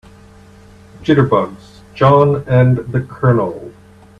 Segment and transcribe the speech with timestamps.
[1.03, 3.71] Jitterbugs JOHN and the COLONEL.